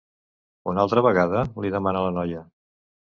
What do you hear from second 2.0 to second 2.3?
la